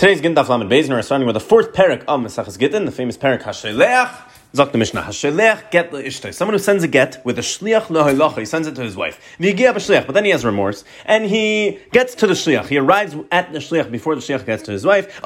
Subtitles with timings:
[0.00, 2.90] Today's Gindaf Lamed Beis, and we're starting with the fourth parak of Mesachas Gittin, the
[2.90, 4.39] famous parak Hasheleach.
[4.52, 6.34] Zok the Mishnah, Hasheleach get.
[6.34, 9.20] Someone who sends a get with a shliach le'hoilacha, he sends it to his wife.
[9.38, 12.66] But then he has remorse, and he gets to the shliach.
[12.66, 15.20] He arrives at the shliach before the shliach gets to his wife.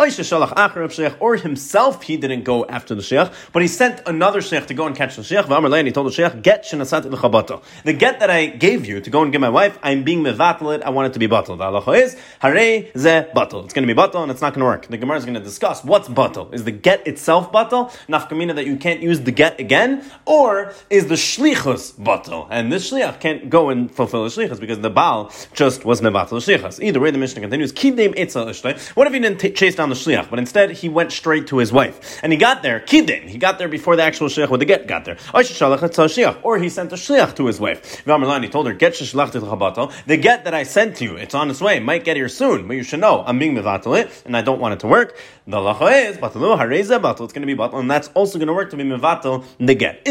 [1.21, 4.87] Or himself, he didn't go after the shliach, but he sent another shliach to go
[4.87, 5.79] and catch the shliach.
[5.79, 7.63] And he told the shliach, get shenasat l'chabato.
[7.85, 10.83] The get that I gave you to go and give my wife, I'm being mevatel
[10.83, 11.57] I want it to be batal.
[11.57, 13.65] The halacha is, hare ze batal.
[13.65, 14.87] It's going to be batal, and it's not going to work.
[14.89, 16.53] The Gemara is going to discuss what's batal.
[16.53, 17.91] Is the get itself batal?
[18.07, 22.73] Nafkamina that you can't use use the get again, or is the shlichus batal, and
[22.73, 26.83] this shliach can't go and fulfill the shlichus because the baal just was mevatel shlichus.
[26.83, 27.73] Either way, the Mishnah continues.
[27.73, 31.13] Kidem itzel What if he didn't t- chase down the shliach, but instead he went
[31.13, 33.29] straight to his wife, and he got there kidem.
[33.29, 35.17] He got there before the actual shliach with the get got there.
[35.33, 38.03] Or he sent a shliach to his wife.
[38.05, 41.17] He told her, "Get the get that I sent to you.
[41.17, 41.81] It's on its way.
[41.81, 44.61] Might get here soon, but you should know I'm being mevatel it, and I don't
[44.61, 47.25] want it to work." The lacha is batalu hareza batal.
[47.25, 49.75] It's going to be batal, and that's also going to work to be mevatel the
[49.75, 50.07] get.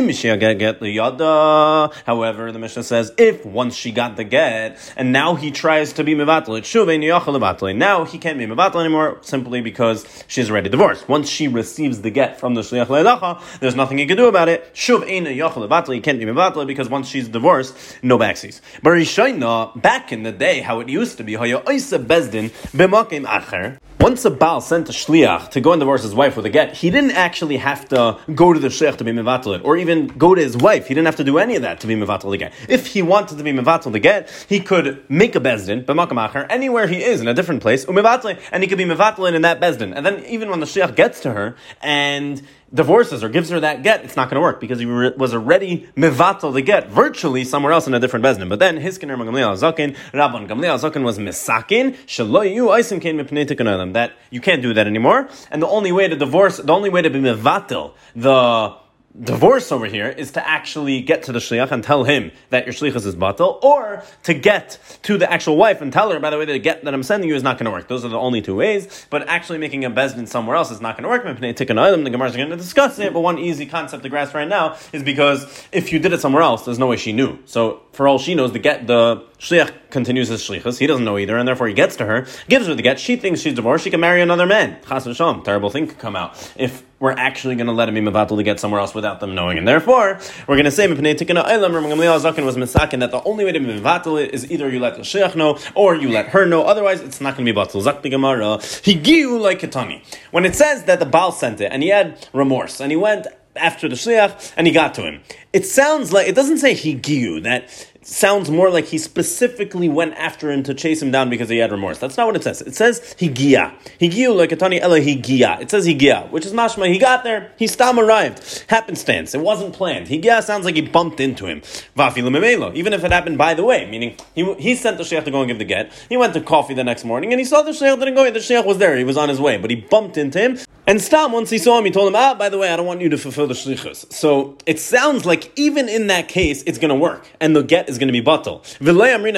[2.06, 6.04] However, the Mishnah says if once she got the get and now he tries to
[6.04, 7.76] be mevatel, it shuv mevatel.
[7.76, 11.08] Now he can't be mevatel anymore simply because she's already divorced.
[11.10, 14.50] Once she receives the get from the shliach le'elacha, there's nothing he can do about
[14.50, 14.74] it.
[14.74, 15.94] Shuv ein yachal.
[15.94, 18.62] He can't be mevatel because once she's divorced, no backsies.
[18.82, 23.80] But Rishayna, back in the day, how it used to be, oisa bezdin b'makim acher.
[24.00, 26.74] Once a Baal sent a shliach to go and divorce his wife with a get,
[26.76, 28.68] he didn't actually have to go to the
[28.98, 30.88] to be mevatel or even go to his wife.
[30.88, 32.54] He didn't have to do any of that to be mevatel the get.
[32.68, 36.88] If he wanted to be mevatel the get, he could make a bezdin, b'makamacher, anywhere
[36.88, 39.94] he is in a different place, and he could be mevatel in that bezdin.
[39.96, 42.42] And then even when the shliach gets to her and
[42.74, 45.34] divorces or gives her that get, it's not going to work because he re- was
[45.34, 48.50] already mevatel the get virtually somewhere else in a different bezdin.
[48.50, 53.94] But then his kinder Gamliel Zakin, Rabban Gamliel Zakin was misakin shaloyu aisim kain mipnei
[53.94, 57.02] that you can't do that anymore, and the only way to divorce, the only way
[57.02, 58.76] to be mevatel the
[59.22, 62.74] divorce over here is to actually get to the shliach and tell him that your
[62.74, 66.38] shlichus is batal, or to get to the actual wife and tell her, by the
[66.38, 67.88] way, the get that I'm sending you is not going to work.
[67.88, 69.06] Those are the only two ways.
[69.10, 71.24] But actually making a bezdin somewhere else is not going to work.
[71.24, 73.14] The Gemara is going to discuss it.
[73.14, 76.44] But one easy concept to grasp right now is because if you did it somewhere
[76.44, 77.38] else, there's no way she knew.
[77.46, 80.80] So for all she knows, the get the shliach continues his shlichus.
[80.80, 83.00] He doesn't know either, and therefore he gets to her, gives her the get.
[83.00, 83.84] She thinks she's divorced.
[83.84, 84.78] She can marry another man.
[84.88, 85.44] Chas v'sham.
[85.44, 88.44] Terrible thing could come out if we're actually going to let him be mevatel to
[88.44, 89.58] get somewhere else without them knowing.
[89.58, 93.22] And therefore, we're going to say, Mipnei Tikana Eilam, Gamliel Zakin was misakin, that the
[93.24, 96.08] only way to be mevatel it is either you let the sheikh know, or you
[96.08, 97.84] let her know, otherwise it's not going to be batel.
[97.84, 100.02] Zakti Gemara, Higiu like Ketani.
[100.32, 103.28] When it says that the Baal sent it, and he had remorse, and he went
[103.58, 105.22] after the shliach, and he got to him.
[105.52, 110.52] It sounds like, it doesn't say higiu, that sounds more like he specifically went after
[110.52, 111.98] him to chase him down because he had remorse.
[112.00, 112.62] That's not what it says.
[112.62, 113.74] It says higia.
[114.00, 115.62] Higiu like Atani Ela higia.
[115.62, 116.92] It says higia, which is mashma.
[116.92, 117.52] He got there.
[117.58, 118.66] He stam arrived.
[118.70, 119.34] Happenstance.
[119.34, 120.08] It wasn't planned.
[120.08, 121.62] Higia sounds like he bumped into him.
[121.98, 125.32] Vafi Even if it happened by the way, meaning he, he sent the sheikh to
[125.32, 125.92] go and give the get.
[126.10, 128.30] He went to coffee the next morning and he saw the sheikh didn't go.
[128.30, 128.98] The sheikh was there.
[128.98, 130.60] He was on his way, but he bumped into him.
[130.86, 132.86] And Stam, once he saw him, he told him, ah, by the way, I don't
[132.86, 134.12] want you to fulfill the shlichus.
[134.12, 137.26] So it sounds like even in that case, it's going to work.
[137.40, 138.62] And the get is going to be batal.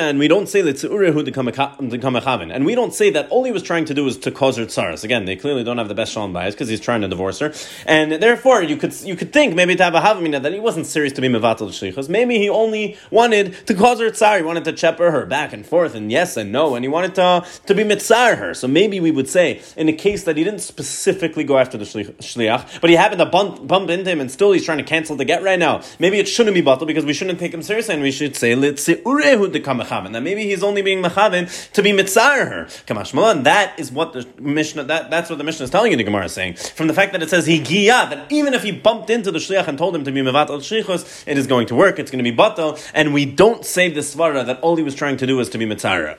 [0.05, 3.93] And we don't say that And we don't say that all he was trying to
[3.93, 5.03] do was to cause her tsaras.
[5.03, 7.53] Again, they clearly don't have the best shalom bias because he's trying to divorce her.
[7.85, 10.87] And therefore, you could you could think maybe to have a havamina that he wasn't
[10.87, 12.09] serious to be mevatel shlichus.
[12.09, 14.37] Maybe he only wanted to cause her tsar.
[14.37, 16.75] He wanted to chepper her back and forth and yes and no.
[16.75, 18.53] And he wanted to, to be mitzar her.
[18.53, 21.85] So maybe we would say, in a case that he didn't specifically go after the
[21.85, 25.15] shliach, but he happened to bump, bump into him, and still he's trying to cancel
[25.15, 25.81] the get right now.
[25.99, 28.44] Maybe it shouldn't be batal because we shouldn't take him seriously, and we should say
[28.53, 32.65] urehu that maybe he's only being mechavin to be mitzar her.
[32.85, 33.43] Kamashmalan.
[33.43, 34.83] That is what the Mishnah.
[34.85, 35.97] That, that's what the Mishnah is telling you.
[35.97, 38.63] The Gemara is saying from the fact that it says he giya that even if
[38.63, 41.47] he bumped into the shliach and told him to be mevat al shlichus, it is
[41.47, 41.99] going to work.
[41.99, 44.95] It's going to be batal, and we don't say the svara that all he was
[44.95, 46.17] trying to do was to be mitzar.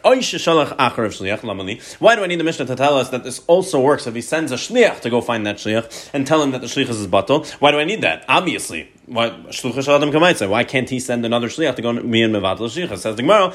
[1.98, 4.20] Why do I need the Mishnah to tell us that this also works if he
[4.20, 7.06] sends a shliach to go find that shliach and tell him that the shliach is
[7.06, 7.48] batal.
[7.60, 8.24] Why do I need that?
[8.28, 12.98] Obviously, why Why can't he send another shliach to go me and mevatel shliach?
[12.98, 13.54] Says the Gemara,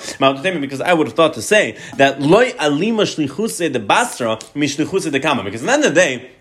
[0.59, 5.19] because I would have thought to say that loy alima shlichuse de basra mishlichuse the
[5.19, 5.43] kama.
[5.43, 6.31] Because at the end of the day.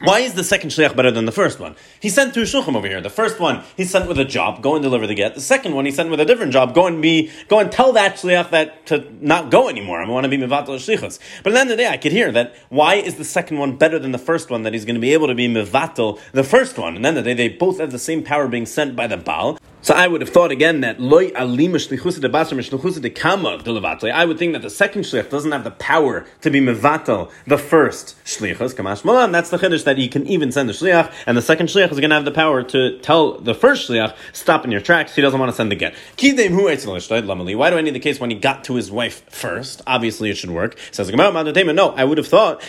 [0.00, 1.74] Why is the second shliach better than the first one?
[1.98, 3.00] He sent two shulchim over here.
[3.00, 5.34] The first one he sent with a job, go and deliver the get.
[5.34, 7.92] The second one he sent with a different job, go and be, go and tell
[7.94, 10.00] that shliach that to not go anymore.
[10.00, 11.18] I want to be mevatel shlichus.
[11.42, 12.54] But at the end of the day, I could hear that.
[12.68, 14.62] Why is the second one better than the first one?
[14.62, 16.94] That he's going to be able to be mevatel the first one.
[16.94, 19.58] And then the day they both have the same power being sent by the Baal.
[19.88, 24.24] So I would have thought again that loy alima shlichusa de basar shlichusa de I
[24.26, 28.14] would think that the second shlich doesn't have the power to be mevatel the first
[28.22, 29.32] shlichus kamash malan.
[29.32, 32.00] That's the chiddush that he can even send the shliach, and the second shliach is
[32.00, 35.14] going to have the power to tell the first shliach stop in your tracks.
[35.14, 35.94] He doesn't want to send the get.
[36.18, 39.80] Why do I need the case when he got to his wife first?
[39.86, 40.78] Obviously, it should work.
[40.90, 42.62] Says no, I would have thought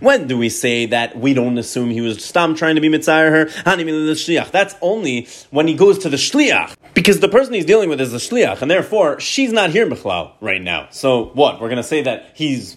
[0.00, 3.30] when do we say that we don't assume he was stam trying to be mitzayir
[3.30, 4.50] her?
[4.50, 8.12] That's only when he goes to the shliach, because the person he's dealing with is
[8.12, 10.88] the shliach, and therefore she's not here bichlal right now.
[10.90, 11.60] So what?
[11.60, 12.76] We're to say that he's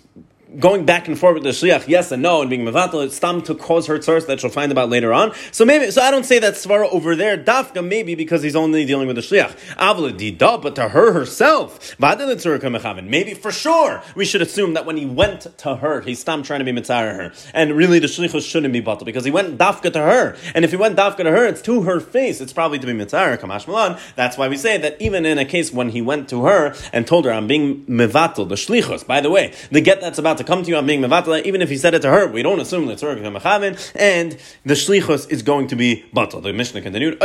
[0.60, 3.42] going back and forth with the shliach, yes and no, and being mevatel, it's stam
[3.42, 5.32] to cause her source that she'll find about later on.
[5.52, 8.86] So maybe, so I don't say that svara over there, dafka, maybe because he's only
[8.86, 9.56] dealing with the shliach.
[9.76, 15.06] Avla dida, but to her herself, maybe for sure, we should assume that when he
[15.06, 17.34] went to her, he's stam trying to be mitzvah her.
[17.54, 20.36] And really the shlichus shouldn't be batal, because he went dafka to her.
[20.54, 22.94] And if he went dafka to her, it's to her face, it's probably to be
[22.94, 23.98] mitzvah kamash malan.
[24.16, 27.08] That's why we say that even in a case when he went to her and
[27.08, 30.43] told her, I'm being mevatel, the shlichus, by the way, the get that's about to
[30.46, 32.44] to come to you on being mevatala, even if he said it to her, we
[32.44, 36.42] don't assume that tzorah mechavin, and the shlichus is going to be batal.
[36.42, 37.20] The Mishnah continued,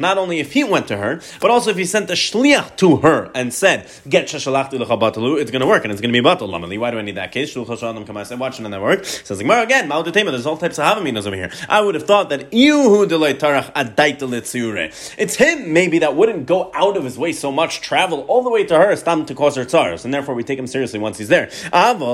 [0.00, 2.96] not only if he went to her, but also if he sent the shliach to
[2.98, 6.26] her and said, get shashalachti batalu, it's going to work, and it's going to be
[6.26, 6.46] batal.
[6.78, 7.54] Why do I need that case?
[7.54, 9.04] Shulchas Shalom come I said, watch it and that work.
[9.04, 11.50] Says Gemara again, Ma'odetema, there's all types of havaminas over here.
[11.68, 16.46] I would have thought that you who delay tarach adaita It's him maybe that wouldn't
[16.46, 19.34] go out of his way so much, travel all the way to her, stam to
[19.34, 21.50] cause her tzars, and therefore we take him seriously once he's there.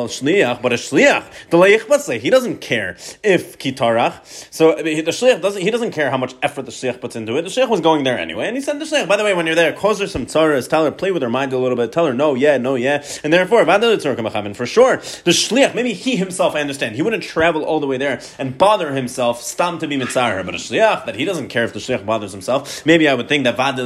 [0.07, 4.25] Shliach, but a shliach, the leichbatze, he doesn't care if kitarach.
[4.53, 7.43] So the shliach doesn't, he doesn't care how much effort the shliach puts into it.
[7.43, 9.47] The shliach was going there anyway, and he said the shliach, by the way, when
[9.47, 11.93] you're there, cause her some tzaras, tell her, play with her mind a little bit,
[11.93, 16.55] tell her no, yeah, no, yeah, and therefore, for sure, the shliach, maybe he himself,
[16.55, 19.97] I understand, he wouldn't travel all the way there and bother himself, stam to be
[19.97, 23.15] mitzvah, but a shliach, that he doesn't care if the shliach bothers himself, maybe I
[23.15, 23.83] would think that vadel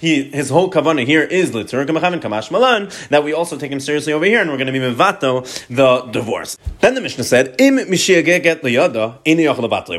[0.00, 4.12] he, his whole kavanah here is litzur kamash malan, that we also take him seriously
[4.12, 6.56] over here, and we're going to be mivato the divorce.
[6.80, 9.18] Then the Mishnah said, Im get liyada,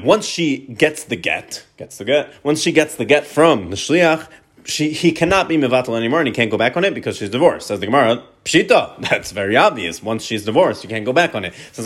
[0.03, 3.75] Once she gets the get, gets the get, once she gets the get from the
[3.75, 4.27] shliach,
[4.65, 7.29] she, he cannot be mevatel anymore and he can't go back on it because she's
[7.29, 7.67] divorced.
[7.67, 8.99] Says the Gemara, Pshita.
[9.09, 10.01] That's very obvious.
[10.01, 11.53] Once she's divorced, you can't go back on it.
[11.73, 11.83] The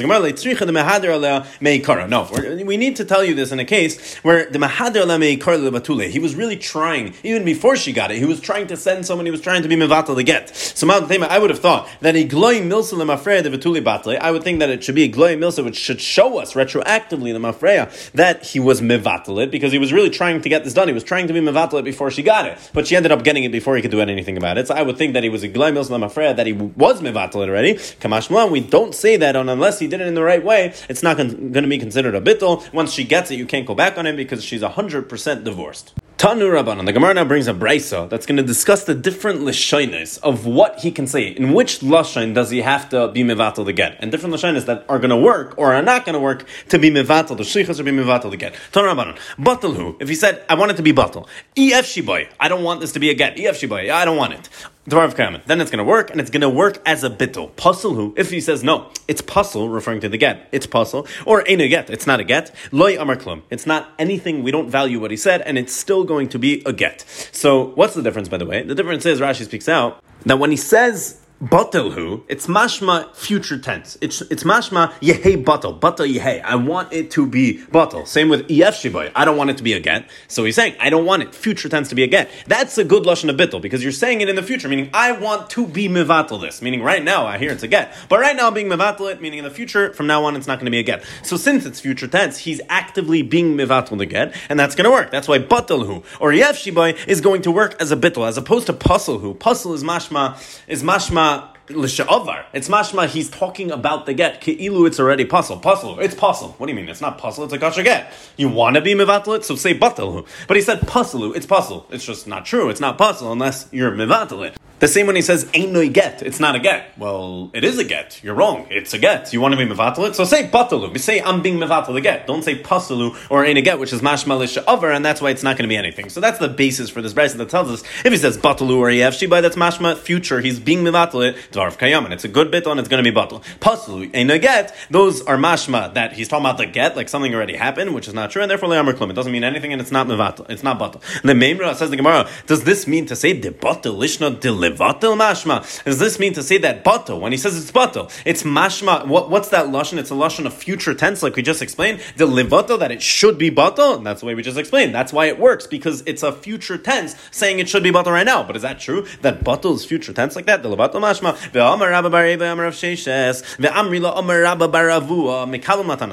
[2.07, 6.19] No, we need to tell you this in a case where the Mahadir Batule, he
[6.19, 9.31] was really trying, even before she got it, he was trying to send someone, he
[9.31, 10.55] was trying to be mevatel to get.
[10.55, 14.43] So I would have thought that a gloy milsa lemafreya de Batule Batle, I would
[14.43, 18.11] think that it should be a gloy milsa which should show us retroactively the mafreya
[18.11, 20.87] that he was mevatel it because he was really trying to get this done.
[20.87, 23.23] He was trying to be mevatel it before she got it, but she ended up
[23.23, 24.67] getting it before he could do anything about it.
[24.67, 27.35] So I would think that he was a gloy milsa lemafreya that he was mevatel
[27.35, 27.75] already.
[27.75, 30.73] Kamashmalan, we don't say that on unless he did it in the right way.
[30.89, 32.71] It's not going to be considered a bittel.
[32.73, 35.93] Once she gets it, you can't go back on it because she's hundred percent divorced.
[36.17, 36.85] Tanu Rabbanon.
[36.85, 40.79] The Gemara now brings a brisa that's going to discuss the different lashonis of what
[40.79, 41.29] he can say.
[41.29, 43.97] In which lashon does he have to be mevatel to get?
[43.99, 46.77] And different lashonis that are going to work or are not going to work to
[46.77, 47.37] be mevatel.
[47.37, 48.53] The shlichus or be mevatel to get.
[48.71, 49.17] Tanu Rabbanon.
[49.37, 49.97] Batal who?
[49.99, 51.27] If he said, I want it to be batal.
[51.57, 52.27] Ef shiboy.
[52.39, 53.39] I don't want this to be a get.
[53.39, 53.91] Ef shiboy.
[53.91, 54.47] I don't want it.
[54.91, 57.55] Then it's going to work, and it's going to work as a bittul.
[57.55, 60.47] Puzzle who, if he says no, it's puzzle, referring to the get.
[60.51, 61.07] It's puzzle.
[61.25, 61.89] Or ain't a get.
[61.89, 62.53] It's not a get.
[62.71, 63.43] Loy amar klum.
[63.49, 64.43] It's not anything.
[64.43, 67.01] We don't value what he said, and it's still going to be a get.
[67.31, 68.63] So, what's the difference, by the way?
[68.63, 73.97] The difference is, Rashi speaks out, that when he says Batelhu, it's mashma future tense.
[73.99, 76.39] It's it's mashma yehe batel, batel yehe.
[76.43, 78.07] I want it to be batel.
[78.07, 79.11] Same with ef shiboy.
[79.15, 80.07] I don't want it to be a get.
[80.27, 82.29] So he's saying I don't want it future tense to be a get.
[82.45, 85.13] That's a good lashon of bittel because you're saying it in the future, meaning I
[85.13, 86.61] want to be mevatel this.
[86.61, 89.19] Meaning right now I hear it's a get, but right now I'm being mevatel it.
[89.19, 91.03] Meaning in the future, from now on it's not going to be a get.
[91.23, 94.91] So since it's future tense, he's actively being mevatel the get, and that's going to
[94.91, 95.09] work.
[95.09, 98.67] That's why batelhu or ef shiboy is going to work as a bittel as opposed
[98.67, 99.39] to puzzlehu.
[99.39, 101.30] Puzzle is mashma is mashma
[101.75, 102.45] l'sha'avar.
[102.53, 103.07] It's mashma.
[103.07, 104.41] He's talking about the get.
[104.41, 105.57] Ke'ilu, it's already puzzle.
[105.57, 105.99] Puzzle.
[105.99, 106.55] It's puzzle.
[106.57, 106.89] What do you mean?
[106.89, 107.43] It's not puzzle.
[107.45, 108.11] It's a kasha get.
[108.37, 110.25] You want to be mevatel so say batalhu.
[110.47, 111.33] But he said puzzle.
[111.33, 111.87] It's puzzle.
[111.89, 112.69] It's just not true.
[112.69, 116.39] It's not puzzle unless you're mevatel the same when he says ain't no get, it's
[116.39, 116.97] not a get.
[116.97, 118.19] Well, it is a get.
[118.23, 118.65] You're wrong.
[118.71, 119.31] It's a get.
[119.31, 120.15] You want to be mevatel it?
[120.15, 120.99] So say batalu.
[120.99, 122.25] Say I'm being mevatel the get.
[122.25, 125.43] Don't say pasalu or ain't a get, which is mashmalisha over, and that's why it's
[125.43, 126.09] not going to be anything.
[126.09, 128.89] So that's the basis for this verse that tells us if he says batalu or
[128.89, 130.41] ef shibai, that's mashma future.
[130.41, 132.79] He's being mevatel it dvarf kayam, and it's a good bit on.
[132.79, 133.43] It's going to be batal.
[133.59, 134.75] Pasalu ain't a get.
[134.89, 138.15] Those are mashma that he's talking about the get, like something already happened, which is
[138.15, 139.11] not true, and therefore le'amr klum.
[139.11, 140.49] It doesn't mean anything, and it's not mevatel.
[140.49, 141.01] It's not batal.
[141.21, 144.70] The Memra says the Gemara, does this mean to say the lishna deliver?
[144.71, 145.83] Levatel mashma.
[145.83, 149.29] Does this mean to say that batel, when he says it's batel, it's mashma, what,
[149.29, 149.97] what's that lashon?
[149.97, 152.01] It's a lashon of future tense, like we just explained.
[152.17, 154.93] The levatel, that it should be batel, and that's the way we just explained.
[154.93, 158.25] That's why it works, because it's a future tense saying it should be batel right
[158.25, 158.43] now.
[158.43, 159.05] But is that true?
[159.21, 160.63] That batel is future tense like that?
[160.63, 161.37] The levatel mashma.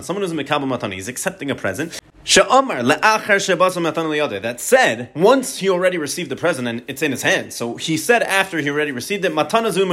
[0.03, 0.95] Someone who's a mekabel matana.
[0.95, 2.01] He's accepting a present.
[2.29, 2.45] That
[4.59, 8.23] said, once he already received the present and it's in his hand, so he said
[8.23, 9.87] after he already received it, matana zu.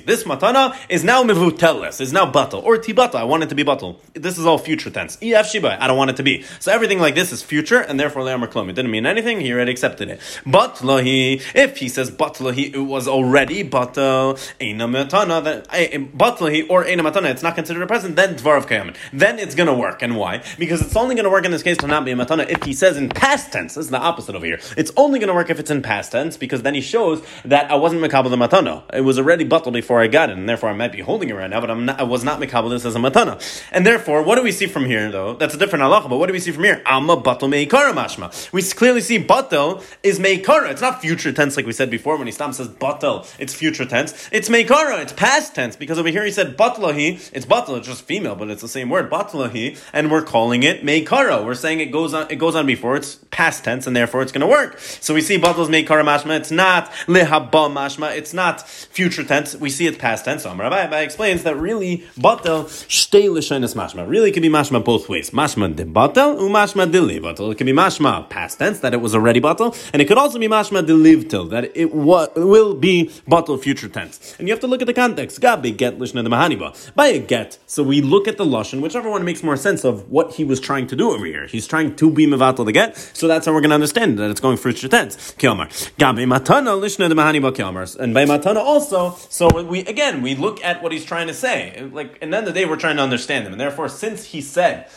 [0.00, 3.62] This matana is now mevuteles, is now batal, or tibata, I want it to be
[3.62, 3.98] batal.
[4.14, 5.18] This is all future tense.
[5.20, 6.46] Ef shiba, I don't want it to be.
[6.60, 8.70] So everything like this is future, and therefore le'amar klum.
[8.70, 10.18] It didn't mean anything, he already accepted it.
[10.46, 16.70] Batlahi, if he says batlahi, it was already batal, eina matana, then eh, eh, batlahi
[16.70, 18.96] or eina matana, it's not considered a present, then dvar of kayamin.
[19.12, 20.00] Then it's gonna work.
[20.00, 20.42] And why?
[20.58, 22.72] Because it's only gonna work in this case to not be a matana if he
[22.72, 23.74] says in past tense.
[23.74, 24.60] This is the opposite over here.
[24.76, 27.68] It's only going to work if it's in past tense because then he shows that
[27.72, 28.84] I wasn't mekabel the matana.
[28.94, 31.34] It was already bottled before I got it, and therefore I might be holding it
[31.34, 33.34] right now, but I'm not, I was not mekabel this as a matana.
[33.72, 35.34] And therefore, what do we see from here though?
[35.34, 36.08] That's a different halacha.
[36.08, 36.82] But what do we see from here?
[36.86, 38.52] Amma batel meikara mashma.
[38.52, 40.70] We clearly see batel is meikara.
[40.70, 43.26] It's not future tense like we said before when he stops says batel.
[43.40, 44.28] It's future tense.
[44.30, 45.02] It's meikara.
[45.02, 47.30] It's past tense because over here he said batlahi.
[47.32, 47.76] It's batel.
[47.78, 51.44] It's just female, but it's the same word batlahi, and we're calling it meikara.
[51.46, 52.26] We're saying it goes on.
[52.30, 52.96] It goes on before.
[52.96, 54.78] It's past tense, and therefore it's going to work.
[54.78, 56.36] So we see battles make mashma.
[56.40, 58.16] It's not lehaba mashma.
[58.16, 59.54] It's not future tense.
[59.54, 60.42] We see it's past tense.
[60.42, 64.08] So Rabbi, Rabbi explains that really batel shtei l'shenis mashma.
[64.08, 65.30] Really, can be mashma both ways.
[65.30, 67.52] Mashma de batel u mashma de batel.
[67.52, 70.38] It can be mashma past tense that it was already batel, and it could also
[70.38, 74.34] be mashma de till that it wa- will be batel future tense.
[74.38, 75.40] And you have to look at the context.
[75.40, 77.58] Gabi get lishna de mahaniba by a get.
[77.66, 80.60] So we look at the lashon, whichever one makes more sense of what he was
[80.60, 81.35] trying to do over here.
[81.44, 84.30] He's trying to be mevatel the get, so that's how we're going to understand that
[84.30, 85.16] it's going future tense.
[85.32, 85.68] Kiomar.
[85.98, 90.62] Gabi matana lishna de mahani ba And by matana also, so we again we look
[90.64, 91.88] at what he's trying to say.
[91.92, 94.88] Like, and then the day we're trying to understand him, and therefore, since he said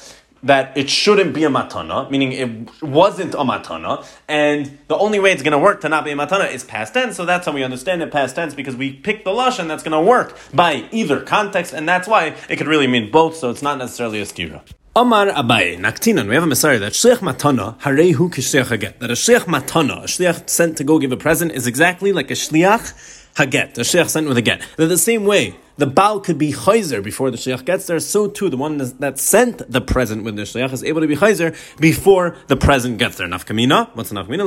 [0.43, 5.31] that it shouldn't be a matana, meaning it wasn't a matana, and the only way
[5.31, 7.17] it's going to work to not be a matana is past tense.
[7.17, 9.91] So that's how we understand it past tense because we pick the lashon that's going
[9.91, 13.35] to work by either context, and that's why it could really mean both.
[13.35, 14.61] So it's not necessarily a stira.
[14.99, 18.99] Omar Abaye, Naktinan, we have a Messiah that Shliach Matana, Harehu Kishliach Haget.
[18.99, 22.29] That a Shliach Matana, a Shliach sent to go give a present, is exactly like
[22.29, 24.61] a Shliach Haget, a Shliach sent with a get.
[24.75, 28.27] They're the same way the Baal could be Chayzer before the Shliach gets there, so
[28.27, 31.55] too the one that sent the present with the Shliach is able to be Chayzer
[31.79, 33.27] before the present gets there.
[33.27, 34.45] Nafkamina, what's Nafkamina?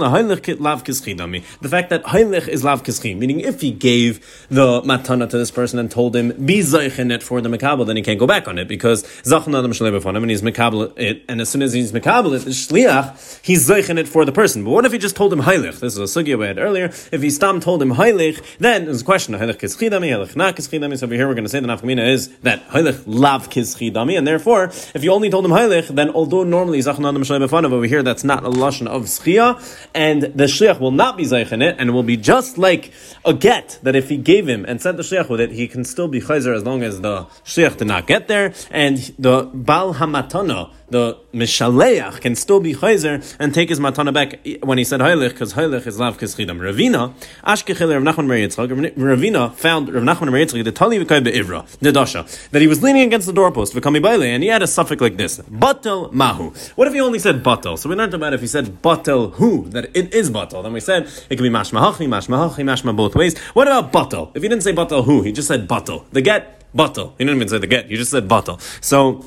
[0.60, 0.84] Lav.
[0.84, 5.50] The fact that Heilich is Lav Kischim, meaning if he gave the Matana to this
[5.50, 8.46] person and told him, be Zeichen it for the Makabal, then he can't go back
[8.46, 11.62] on it because Zachon Adam Shaleb on him and he's Makabal it, and as soon
[11.62, 14.64] as he's Makabal it, the Shliach, he's Zeichen it for the person.
[14.64, 15.80] But what if he just told him Heilich?
[15.80, 16.86] This is a sugya we had earlier.
[17.10, 20.98] If he stam told him Heilich, then there's a question, Heilich Kischidami, Heilich not Kischidami,
[20.98, 24.26] so over here we're going to say the nafkamina is that Heilich lav dami, and
[24.26, 28.24] therefore, if you only told him Heilich, then although normally Zachanadam Shalei over here, that's
[28.24, 29.54] not a lashon of Schia,
[29.94, 32.92] and the Shliach will not be Zeich in it, and it will be just like
[33.24, 35.84] a get, that if he gave him and sent the Shliach with it, he can
[35.84, 39.94] still be Chayzer as long as the Shliach did not get there, and the Bal
[39.94, 45.00] Hamatana, the Mishaleach can still be Chayzer and take his matana back when he said
[45.00, 46.58] Heilich, because Heilich is Lav Kischidam.
[46.58, 51.66] Ravina, Ashkechel Rav Nachman Mer Yitzchak, Ravina found Rav Nachman Mer the Tali V'kai Be'ivra,
[51.78, 54.66] the Dasha, that he was leaning against the doorpost, V'kami Baile, and he had a
[54.66, 56.52] suffix like this, Batel Mahu.
[56.76, 57.78] What if he only said Batel?
[57.78, 60.62] So we learned about if he said Batel Hu, that it is Batel.
[60.62, 63.38] Then we said it can be Mashmahachi, Mashmahachi, Mashma both ways.
[63.54, 64.30] What about Batel?
[64.37, 66.04] If he didn't say Batel Hu, he just said Batel.
[66.11, 67.12] The get, Batel.
[67.18, 68.61] He didn't even say the get, he just said Batel.
[68.84, 69.25] So,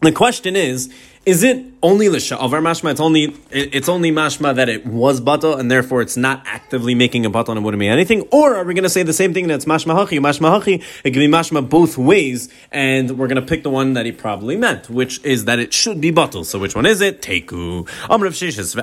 [0.00, 0.92] the question is,
[1.24, 2.90] is it only l'sha'avar mashma?
[2.90, 7.24] It's only it's only mashma that it was batal, and therefore it's not actively making
[7.24, 8.20] a batal and it wouldn't mean anything.
[8.32, 10.74] Or are we going to say the same thing that's mashma hachi, mashma hachi?
[11.04, 14.12] It can be mashma both ways, and we're going to pick the one that he
[14.12, 16.44] probably meant, which is that it should be batal.
[16.44, 17.22] So which one is it?
[17.22, 17.88] Teku.
[18.10, 18.74] Amr of Shishis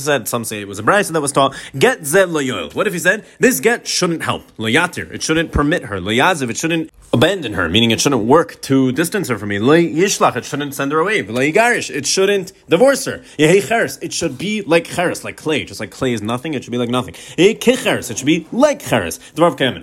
[0.00, 0.28] said.
[0.28, 1.54] Some say it was a brayso that was taught.
[1.78, 2.70] Get zed loyoil.
[2.70, 5.10] What if he said this get shouldn't help loyatir?
[5.12, 6.50] It shouldn't permit her loyaziv.
[6.50, 9.58] It shouldn't abandon her, meaning it shouldn't work to distance her from me.
[9.58, 11.22] Yishlach, it shouldn't send her away.
[11.52, 13.22] Garish, it shouldn't divorce her.
[13.38, 15.64] It should be like cheres, like clay.
[15.64, 17.14] Just like clay is nothing, it should be like nothing.
[17.36, 19.20] It should be like cheres.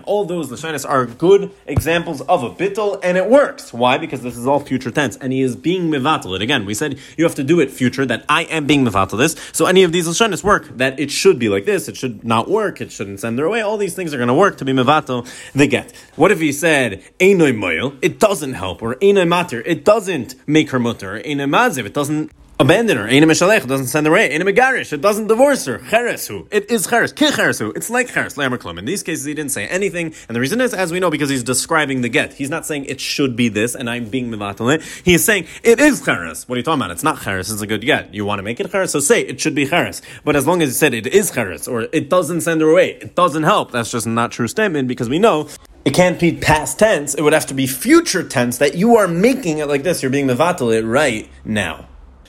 [0.05, 3.71] All those lashonis are good examples of a bittel, and it works.
[3.73, 3.97] Why?
[3.97, 6.41] Because this is all future tense, and he is being mevatel it.
[6.41, 9.35] Again, we said you have to do it future, that I am being mevatel this.
[9.51, 12.49] So any of these lashonis work, that it should be like this, it should not
[12.49, 13.61] work, it shouldn't send her away.
[13.61, 15.91] All these things are going to work to be mevatel the get.
[16.15, 20.69] What if he said, Einoy moil, it doesn't help, or Einoy matter, it doesn't make
[20.71, 23.07] her mutter, or Einoy it doesn't abandon her.
[23.07, 24.33] Ein Mishalech doesn't send her away.
[24.33, 25.79] Ein Megarish, it doesn't divorce her.
[25.79, 27.13] Cheresu, it is Cheres.
[27.13, 28.77] Ki Cheresu, it's like Cheres, Lamerklum.
[28.77, 31.29] In these cases, he didn't say anything, and the reason is, as we know, because
[31.29, 32.33] he's describing the get.
[32.33, 34.81] He's not saying it should be this, and I'm being mevatel.
[35.03, 36.49] He is saying it is Cheres.
[36.49, 36.91] What are you talking about?
[36.91, 38.13] It's not Cheres, it's a good get.
[38.13, 40.01] You want to make it Cheres, so say it should be Cheres.
[40.25, 42.95] But as long as he said it is Cheres, or it doesn't send her away,
[42.95, 45.47] it doesn't help, that's just not true statement, because we know
[45.89, 47.15] it can't be past tense.
[47.15, 50.03] It would have to be future tense that you are making it like this.
[50.03, 51.87] You're being mevatel it right now.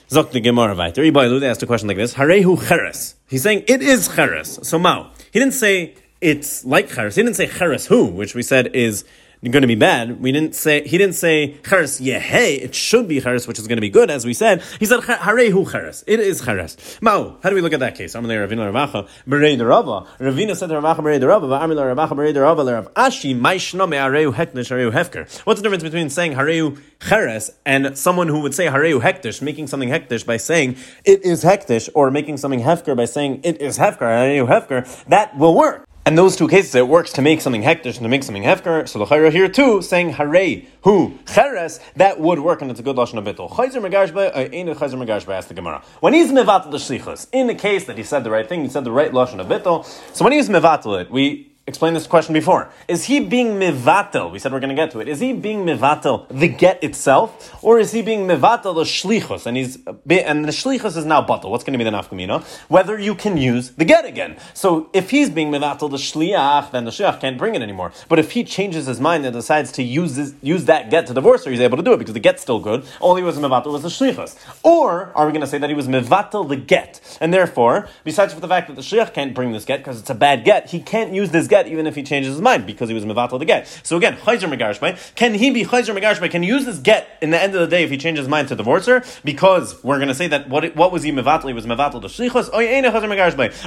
[0.09, 1.03] Zok the Gemara weiter.
[1.03, 2.15] Ibailu, they asked a question like this.
[2.15, 3.17] Harehu cheres.
[3.29, 4.67] He's saying it is cheres.
[4.67, 5.11] So Mao.
[5.31, 7.17] He didn't say it's like cheres.
[7.17, 9.05] He didn't say cheres who, which we said is
[9.49, 10.21] going to be bad.
[10.21, 12.61] We didn't say he didn't say cheres yehei.
[12.61, 14.63] It should be cheres, which is going to be good, as we said.
[14.79, 16.05] He said harehu cheres.
[16.07, 16.77] It is cheres.
[17.01, 17.39] Mao.
[17.43, 18.15] How do we look at that case?
[18.15, 20.07] Amalei Ravina Ravacha berei derava.
[20.19, 21.59] Ravina said to Ravacha berei derava.
[21.59, 22.59] Amalei Ravacha berei derava.
[22.59, 25.27] Lerav Ashi maishna me harehu heknish harehu hefker.
[25.47, 29.69] What's the difference between saying harehu cheres and someone who would say harehu hektish, making
[29.69, 33.79] something hektish by saying it is hektish, or making something hefker by saying it is
[33.79, 35.05] hefker harehu hefker?
[35.07, 35.87] That will work.
[36.11, 38.89] And those two cases, it works to make something hektish and to make something hefker.
[38.89, 42.97] So the here too, saying hare hu cheres, that would work, and it's a good
[42.97, 43.49] lashon of bittul.
[43.49, 45.29] Chayzer megashba, uh, ain't chayzer megashba.
[45.29, 48.31] Asked the Gemara when he's mevatel the shlichus in the case that he said the
[48.33, 49.85] right thing, he said the right lashon of bittul.
[50.13, 52.71] So when he's mevatel it, we explained this question before.
[52.87, 54.31] Is he being mivatel?
[54.31, 55.09] We said we're going to get to it.
[55.09, 59.47] Is he being mivatel the get itself, or is he being mivatel the shlichus?
[59.47, 61.51] And he's and the shlichus is now batel.
[61.51, 62.45] What's going to be the nafkamina?
[62.69, 64.37] Whether you can use the get again.
[64.53, 67.93] So if he's being mivatel the shliach, then the shliach can't bring it anymore.
[68.09, 71.15] But if he changes his mind and decides to use this, use that get to
[71.15, 72.85] divorce her, he's able to do it because the get's still good.
[73.01, 74.37] All he was mivatel was the shlichus.
[74.63, 78.35] Or are we going to say that he was mivatel the get, and therefore, besides
[78.35, 80.71] for the fact that the shliach can't bring this get because it's a bad get,
[80.71, 83.39] he can't use this get even if he changes his mind because he was mevatel
[83.39, 83.67] the get.
[83.83, 85.15] So again, chayzer megarshbay.
[85.15, 86.31] Can he be chayzer megarshbay?
[86.31, 88.29] Can he use this get in the end of the day if he changes his
[88.29, 89.03] mind to divorce her?
[89.25, 91.49] Because we're going to say that what what was he mevatel?
[91.49, 92.49] He was mevatel the shlichus.
[92.53, 92.61] Oh,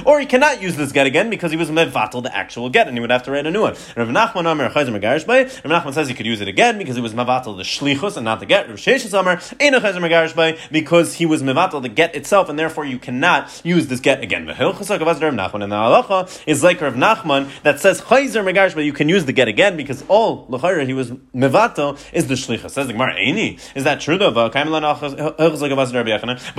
[0.04, 2.96] or he cannot use this get again because he was mevatel the actual get, and
[2.96, 3.74] he would have to write a new one.
[3.96, 5.64] Rav Nachman Amar chayzer megarshbay.
[5.64, 8.24] Rav Nachman says he could use it again because he was mevatel the shlichus and
[8.24, 8.68] not the get.
[8.68, 12.84] Rav Sheshes Amar ena chayzer megarshbay because he was mevatel the get itself, and therefore
[12.84, 14.48] you cannot use this get again.
[14.48, 19.26] And the halacha is like Rav Nachman that says chayzer megarsh, but you can use
[19.26, 21.10] the get again because oh, all l'chayra he was
[21.42, 22.70] mevato is the shlicha.
[22.70, 24.16] Says the Gemara, Eini, is that true?
[24.16, 24.52] Though, but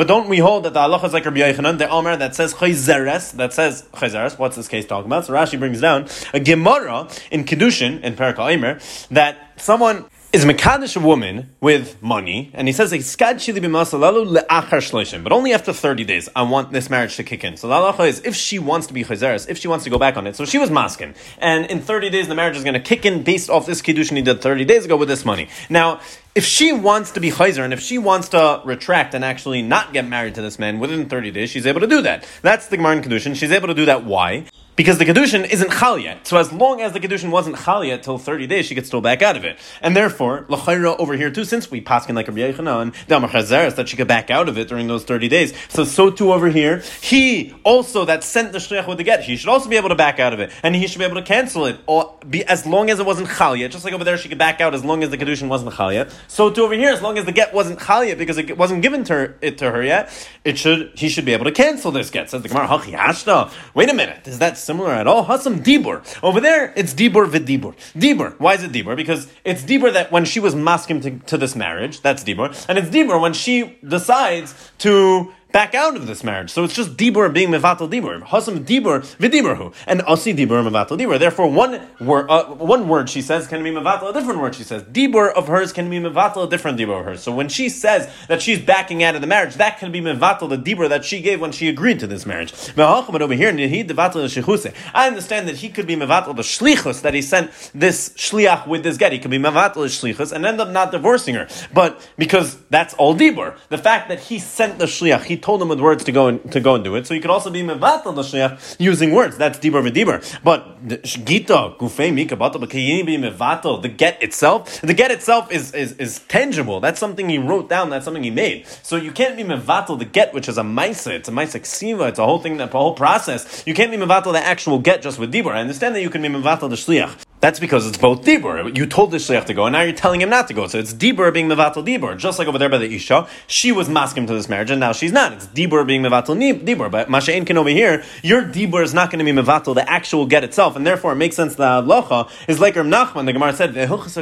[0.07, 3.31] don't we hold that the halacha is like Rabbi Yochanan, the Omer that says chayzeres,
[3.37, 4.37] that says chayzeres.
[4.37, 5.25] What's this case talking about?
[5.25, 10.99] So Rashi brings down a Gemara in kedushin in Parak that someone is Mekadesh a
[10.99, 17.15] woman with money, and he says, but only after 30 days, I want this marriage
[17.15, 17.55] to kick in.
[17.55, 19.97] So the halacha is, if she wants to be chazeres, if she wants to go
[19.97, 22.73] back on it, so she was masking, and in 30 days the marriage is going
[22.73, 25.47] to kick in based off this kiddushin he did 30 days ago with this money.
[25.69, 26.01] Now,
[26.35, 29.93] if she wants to be chazer, and if she wants to retract and actually not
[29.93, 32.27] get married to this man within 30 days, she's able to do that.
[32.41, 33.37] That's the Gemara in Kedushin.
[33.37, 34.03] She's able to do that.
[34.03, 34.47] Why?
[34.75, 36.27] Because the Kedushin isn't Chal yet.
[36.27, 38.99] So as long as the Kedushin wasn't Chal yet till 30 days, she could still
[38.99, 39.57] back out of it.
[39.81, 43.87] And therefore, L'chayra over here too, since we paskin like Rabbi Yochanan, Damar Chazaris, that
[43.87, 45.53] she could back out of it during those 30 days.
[45.69, 49.37] So, so too over here, he also that sent the Shliach with the get, he
[49.37, 50.51] should also be able to back out of it.
[50.61, 53.29] And he should be able to cancel it, or be, as long as it wasn't
[53.29, 53.71] Chal yet.
[53.71, 55.93] Just like over there, she could back out as long as the Kedushin wasn't Chal
[55.93, 56.13] yet.
[56.27, 58.81] So too over here, as long as the get wasn't Chal yet, because it wasn't
[58.81, 60.11] given to her, it to her yet,
[60.43, 62.29] it should, he should be able to cancel this get.
[62.29, 65.23] Says the Gemara, Wait a minute, is that similar at all?
[65.37, 65.97] some dibur.
[66.23, 67.75] Over there, it's dibur vidibur.
[67.95, 68.39] Dibur.
[68.39, 68.95] Why is it dibur?
[68.95, 72.77] Because it's dibur that when she was masking to, to this marriage, that's dibur, and
[72.77, 76.49] it's dibur when she decides to back out of this marriage.
[76.49, 78.21] So it's just dibur being mevatel dibur.
[78.23, 79.73] Hasam dibur v'diburhu.
[79.87, 81.17] And asi dibur mevatel dibur.
[81.17, 84.63] Therefore, one word, uh, one word she says can be mevatel, a different word she
[84.63, 84.83] says.
[84.83, 87.23] Dibur of hers can be mevatel, a different dibur of hers.
[87.23, 90.49] So when she says that she's backing out of the marriage, that can be mevatel,
[90.49, 92.53] the dibur that she gave when she agreed to this marriage.
[92.75, 97.51] But over here, I understand that he could be mevatel the shlichus, that he sent
[97.73, 99.13] this shliach with this get.
[99.13, 101.47] He could be mevatel the shlichus and end up not divorcing her.
[101.73, 103.55] But because that's all dibur.
[103.69, 106.51] The fact that he sent the shliach, he told him with words to go and
[106.51, 107.05] to go and do it.
[107.05, 109.37] So you could also be mevatel the shliach using words.
[109.37, 110.17] That's dibur v'dibur.
[110.43, 110.61] But
[111.03, 114.81] gita gufei mika but can be mevatel the get itself?
[114.81, 116.79] The get itself is, is is tangible.
[116.79, 117.91] That's something he wrote down.
[117.91, 118.65] That's something he made.
[118.81, 121.11] So you can't be mevatel the get, which is a maisa.
[121.11, 122.09] It's a maisa ksiva.
[122.09, 123.63] It's a whole thing, that a whole process.
[123.67, 125.51] You can't be mevatel the actual get just with dibur.
[125.51, 127.13] I understand that you can be mevatel the shliach.
[127.45, 128.75] That's because it's both dibur.
[128.75, 130.65] You told the shliach to go, and now you're telling him not to go.
[130.65, 133.27] So it's dibur being mevatel dibur, just like over there by the isha.
[133.45, 135.31] She was masking to this marriage, and now she's not.
[135.31, 136.89] It's dibur being mevatel dibur.
[136.89, 140.25] But masha'in can over here, your dibur is not going to be mevatel the actual
[140.25, 141.53] get itself, and therefore it makes sense.
[141.53, 143.27] The halacha is like Rav Nachman.
[143.27, 144.17] The Gemara said the halacha is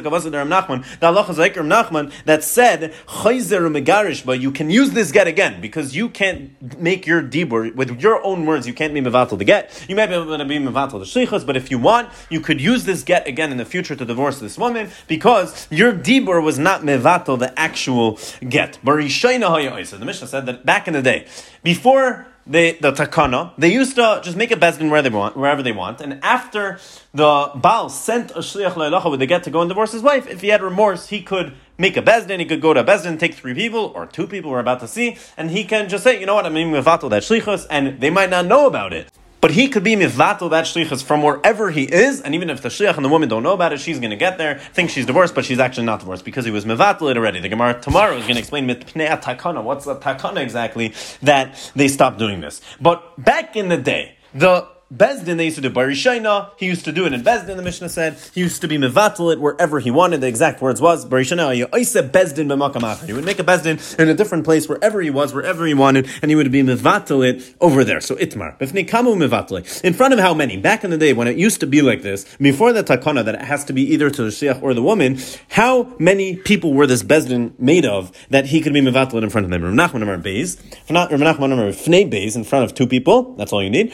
[1.37, 6.09] like Rav Nachman that said chayzer but you can use this get again because you
[6.09, 8.67] can't make your dibur with your own words.
[8.67, 9.85] You can't be mevatel the get.
[9.87, 12.59] You might be able to be mevatel the shlichus, but if you want, you could
[12.59, 16.57] use this get again in the future to divorce this woman because your dibur was
[16.57, 18.79] not mevatel the actual get.
[18.83, 21.27] The Mishnah said that back in the day,
[21.63, 25.63] before the, the takana, they used to just make a bezdin where they want, wherever
[25.63, 26.79] they want, and after
[27.13, 30.27] the Baal sent a shliach le'elacha with the get to go and divorce his wife,
[30.27, 33.17] if he had remorse, he could make a bezdin, he could go to a bezdin,
[33.17, 36.19] take three people, or two people we're about to see, and he can just say,
[36.19, 39.09] you know what, I'm mevatel that shlichus, and they might not know about it.
[39.43, 42.69] But he could be mivato that shlichus from wherever he is, and even if the
[42.69, 45.05] shliach and the woman don't know about it, she's going to get there, think she's
[45.05, 47.41] divorced, but she's actually not divorced because he was mivato it already.
[47.41, 49.61] The Gemara tomorrow is going to explain mitpnei takana.
[49.61, 52.61] What's the takana exactly that they stopped doing this?
[52.79, 56.51] But back in the day, the Bezdin, they used to do Barishayna.
[56.57, 58.15] He used to do it in Bezdin, the Mishnah said.
[58.33, 60.21] He used to be Mevatel it wherever he wanted.
[60.21, 65.01] The exact words was b'makam He would make a Bezdin in a different place wherever
[65.01, 68.01] he was, wherever he wanted, and he would be Mevatel it over there.
[68.01, 68.59] So Itmar.
[68.59, 70.57] Bifnei Kamu Mevatel In front of how many?
[70.57, 73.35] Back in the day when it used to be like this, before the takana that
[73.35, 75.17] it has to be either to the Shiach or the woman,
[75.49, 79.31] how many people were this Bezdin made of that he could be Mevatel it in
[79.31, 79.63] front of them?
[79.63, 80.59] Rav Amar Beis.
[80.89, 83.35] Amar Fnei in front of two people.
[83.35, 83.91] That's all you need.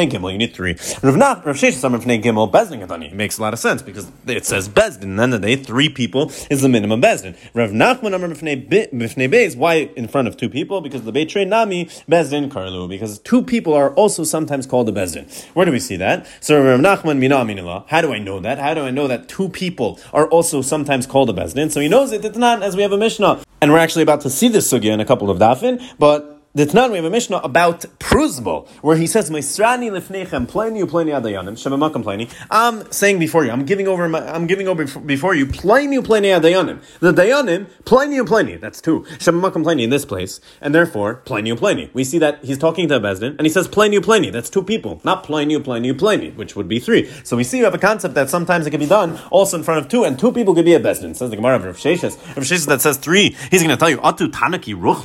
[0.00, 0.76] Fnei Gimel, you need three.
[1.02, 3.06] Rav Nach, Rav Sheshes Amar Fnei Gimel, Bezdin Gadani.
[3.06, 5.02] It makes a lot of sense because it says Bezdin.
[5.02, 7.36] And then the day, three people is the minimum Bezdin.
[7.54, 10.80] Rav Nachman Fnei Beis, why in front of two people?
[10.80, 12.88] Because the Beit Nami, Bezdin Karlu.
[12.88, 15.30] Because two people are also sometimes called a Bezdin.
[15.54, 16.26] Where do we see that?
[16.40, 17.84] So Rav Nachman Mina Aminillah.
[17.88, 18.58] How do I know that?
[18.58, 21.70] How do I know that two people are also sometimes called a Bezdin?
[21.70, 23.42] So he knows it, it's not as we have a Mishnah.
[23.60, 26.66] And we're actually about to see this sugya in a couple of dafin, but the
[26.66, 31.52] Tanan, we have a Mishnah about Pruzbal, where he says, "Meisrani lifnechem pleni upleni adayanim
[31.52, 35.46] shemamakam pleni." I'm saying before you, I'm giving over, my, I'm giving over before you
[35.46, 36.80] pleni upleni adayanim.
[36.98, 38.60] The dayanim pleni upleni.
[38.60, 41.94] That's two shemamakam pleni in this place, and therefore pleni upleni.
[41.94, 44.32] We see that he's talking to a bezdin, and he says pleni upleni.
[44.32, 47.08] That's two people, not pleni upleni upleni, which would be three.
[47.22, 49.62] So we see you have a concept that sometimes it can be done also in
[49.62, 51.14] front of two, and two people could be a bezdin.
[51.14, 52.16] Says the Gemara of Rav Sheshes.
[52.34, 53.36] Rav Sheshes that says three.
[53.52, 55.04] He's going to tell you atu tanaki ruch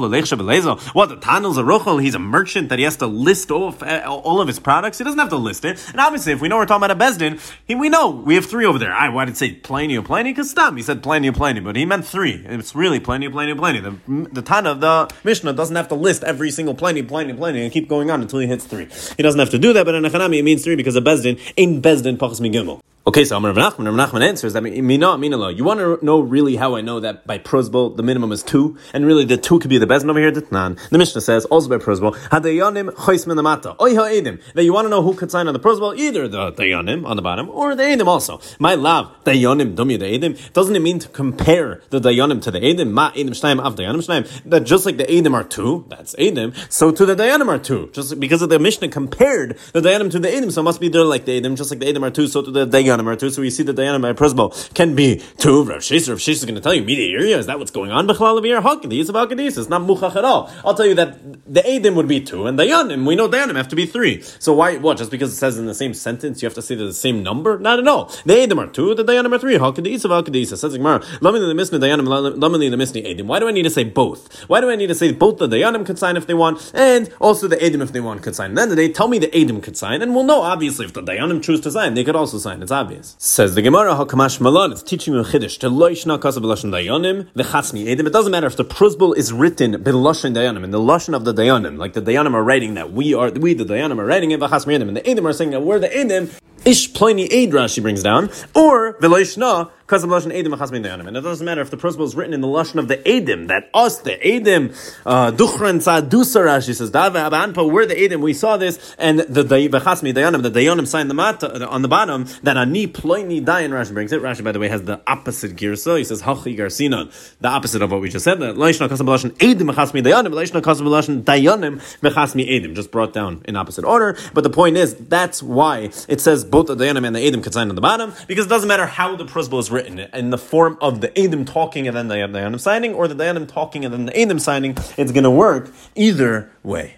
[0.96, 4.40] What the Tanel's a he's a merchant that he has to list off uh, all
[4.40, 5.00] of his products.
[5.00, 5.86] He doesn't have to list it.
[5.90, 8.46] And obviously, if we know we're talking about a Bezdin, he, we know we have
[8.46, 8.94] three over there.
[8.94, 10.32] I why did say plenty of plenty?
[10.32, 12.42] Because stop, he said plenty of plenty, but he meant three.
[12.46, 13.82] It's really plenty of plenty of plenty.
[13.82, 13.98] The,
[14.32, 17.72] the Tana of the Mishnah doesn't have to list every single plenty, plenty, plenty, and
[17.72, 18.88] keep going on until he hits three.
[19.18, 21.38] He doesn't have to do that, but in Echanami it means three because a Bezdin
[21.58, 22.80] ain't Bezdin Pachas Migimel.
[23.08, 26.22] Okay, so Amar Rav Nachman, Rav Nachman answers that mina mina You want to know
[26.22, 29.60] really how I know that by prosbol the minimum is two, and really the two
[29.60, 30.32] could be the best over here.
[30.32, 30.90] Ditnan.
[30.90, 34.42] The Mishnah says also by prosbol hadayanim chois minamata oy ha'edim.
[34.56, 37.16] That you want to know who could sign on the prosbol, either the dayanim on
[37.16, 38.42] the bottom or the edim also.
[38.58, 40.52] My love dayanim dumi the edim.
[40.54, 42.90] Doesn't it mean to compare the dayanim to the edim?
[42.90, 44.28] Ma edim shnaim av dayanim shnaim.
[44.46, 46.56] That just like the edim are two, that's edim.
[46.74, 47.92] So to the dayanim are two.
[47.94, 50.90] Just because of the Mishnah compared the dayanim to the edim, so it must be
[50.90, 52.26] there like the edim, just like the edim are two.
[52.26, 55.22] So to the dayanim Dayanim two, so we see that Dayanim by Presbo can be
[55.38, 55.64] two.
[55.64, 58.08] Rav Sheshes, Rav Sheshes is going to tell you, media is that what's going on?
[58.08, 60.52] Bechlal of Hak, the of Hakadis, it's not Muchach at all.
[60.64, 63.68] I'll tell you that the Adim would be two, and Dayanim, we know Dayanim have
[63.70, 64.22] to be three.
[64.22, 66.76] So why, what, just because it says in the same sentence, you have to say
[66.76, 67.58] the same number?
[67.60, 68.06] Not at all.
[68.26, 69.58] The Adim are two, the Dayanim are three.
[69.58, 73.26] Hakadis of Hakadis, says the Gemara, Lamini the Misni Dayanim, Lamini the Misni Adim.
[73.26, 74.44] Why do I need to say both?
[74.50, 77.12] Why do I need to say both the Dayanim could sign if they want, and
[77.20, 78.52] also the Adim if they want could sign?
[78.52, 80.94] And then the day, tell me the Adim could sign, and we'll know, obviously, if
[80.94, 82.62] the Dayanim choose to sign, they could also sign.
[82.62, 82.85] It's obvious.
[83.18, 87.28] Says the Gemara Hakamash Malan, it's teaching you a chiddush to loishna kasa b'lashon dayanim
[87.34, 88.06] v'chatzmi edim.
[88.06, 91.34] It doesn't matter if the prusbul is written b'lashon dayanim in the lashon of the
[91.34, 94.40] dayanim, like the dayanim are writing that we are we the dayanim are writing it
[94.40, 96.30] v'chatzmi edim, and the edim are saying that we're the edim.
[96.66, 101.08] Ish pliny aid Rashi brings down, or v'loishna because of lashon edim achas dayanim.
[101.08, 103.50] And it doesn't matter if the prosbul is written in the lashon of the edim,
[103.50, 104.76] that us, the edim,
[105.06, 109.44] uh, duchran tzadusa Rashi says, dava abanpa, we're the edim, we saw this, and the
[109.44, 113.70] v'chasmi dayanim, the dayanim signed the mat uh, on the bottom, that ani ploini dayan
[113.70, 114.24] Rashi brings it.
[114.24, 116.00] Rashi, by the way, has the opposite girsa.
[116.00, 118.40] He says hachi garsinan, the opposite of what we just said.
[118.40, 123.14] That loishna kasam lashon edim achasmi dayanim, loishna kasam lashon dayanim v'chasmi edim, just brought
[123.14, 124.18] down in opposite order.
[124.34, 127.54] But the point is, that's why it says both the dayanim and the edim could
[127.54, 130.38] sign on the bottom, because it doesn't matter how the prosbul is written in the
[130.38, 133.94] form of the Adim talking and then the Dayanim signing, or the Dayanim talking and
[133.94, 136.96] then the Adim signing, it's going to work either way.